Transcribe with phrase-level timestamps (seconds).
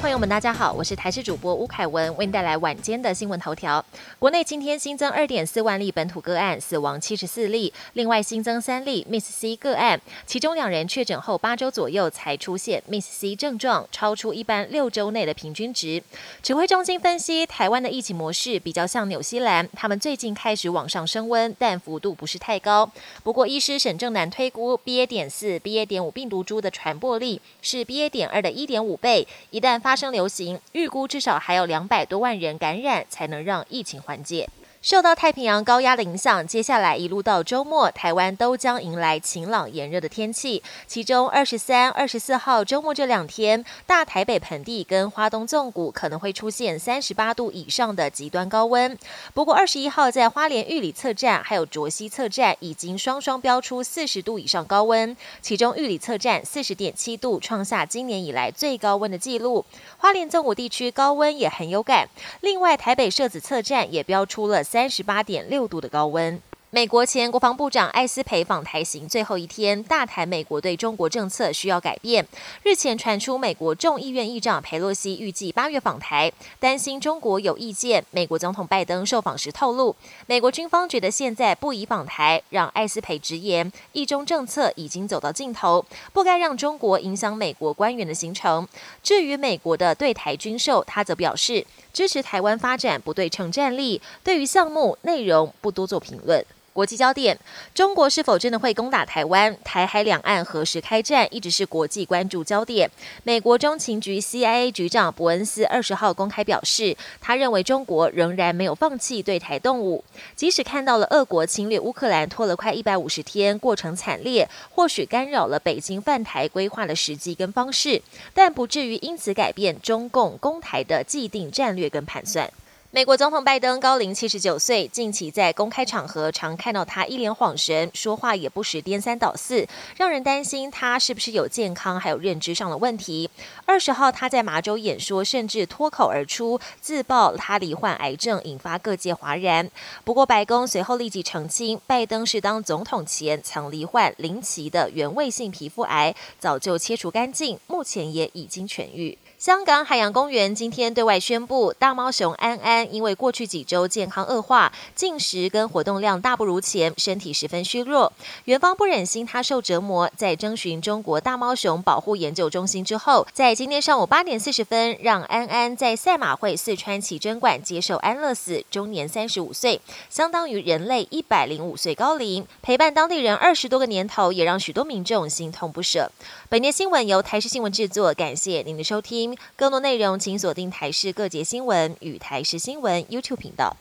[0.00, 3.84] 朋友们，大家好，我是台视主播吴凯文，为您带来晚间的新闻头条。
[4.18, 16.02] 国内今天新增二点四万例本土个案，死亡七十四例，另外新增三例 Miss C 个案，其中两人确诊后八周左右才出现 Miss C 症状，超出一般六周内的平均值。
[16.42, 22.90] 指挥中心分析，台湾的疫情模式比较像纽西兰，他们最近开始往上升温，但幅度不是太高。
[23.22, 25.06] 不过，医师沈正南推估，BA.
[25.06, 25.84] 点四、BA.
[25.84, 28.08] 点五病毒株的传播力是 BA.
[28.08, 34.48] 点二的一点五倍，一旦发发生流行，预估至少还有两百多万人感染，才能让疫情缓解。
[34.82, 40.62] 受到太平洋高压的影响，接下来一路到周末，台湾都将迎来晴朗炎热的天气。
[40.86, 48.96] 其中二十三、二十四号周末这两天，大台北盆地跟花东纵谷可能会出现三十八度以上的极端高温。
[49.34, 59.62] 不过二十一号在花莲玉里测站还有卓溪测站已经双双标出四十度以上高温，其中玉里测站四十点七度，创下今年以来最高温的纪录。
[59.98, 62.08] 花莲纵谷地区高温也很有感。
[62.40, 64.64] 另外台北社子测站也标出了。
[64.72, 66.40] 三十八点六度的高温。
[66.72, 72.24] 美国前国防部长艾斯培访台行最后一天，大谈美国对中国政策需要改变。
[72.62, 78.04] 日前传出美国众议院议长佩洛西预计八月访台，担心中国有意见。
[78.12, 79.96] 美国总统拜登受访时透露，
[80.28, 88.68] 美国军方觉得现在不宜访台，让艾斯培直言，一中政策已经走到尽头，不该让中国影响美国官员的行程。
[89.02, 96.44] 至于美国的对台军售，他则表示支持台湾发展不对称战力，对于项目内容不多做评论。
[96.72, 97.36] 国际焦点：
[97.74, 99.56] 中国是否真的会攻打台湾？
[99.64, 102.88] 台海两岸何时开战，一直是国际关注焦点。
[103.24, 110.04] 美国中情局 CIA 局长伯恩斯二十号公开表示，他认为中国仍然没有放弃对台动武，
[110.36, 118.00] 即使看到了俄国侵略乌克兰拖了快一百五十天，过程惨烈，或许干扰了北京犯台规划的时机跟方式，
[118.32, 122.48] 但不至于因此改变中共攻台的既定战略跟盘算。
[122.92, 129.64] 美国总统拜登高龄七十九岁，近期在公开场合常看到他一脸恍神，说话也不时颠三倒四，
[129.96, 133.30] 让人担心他是不是有健康还有认知上的问题。
[133.64, 139.70] 二十号他在麻州演说，甚至脱口而出自曝他罹患癌症，引发各界哗然。
[140.02, 149.16] 不过白宫随后立即澄清，拜登是当总统前曾罹患临期的原位性皮肤癌，早就切除干净，目前也已经痊愈。
[149.40, 158.12] 香港海洋公园今天对外宣布，大猫熊安安因为过去几周健康恶化，进食跟活动量大不如前，身体十分虚弱。
[158.44, 169.80] 园方不忍心它受折磨，在征询中国大猫熊保护研究中心之后，在今天上午八点四十分，让安安在赛马会四川奇珍馆接受安乐死，终年三十五岁，
[170.10, 176.12] 相当于人类一百零五岁高龄，陪伴当地人二十多个年头，也让许多民众心痛不舍。
[176.50, 183.76] 本年新闻由台视新闻制作，感谢您的收听更多内容请锁定台视各节新闻与台视新闻 YouTube 频道。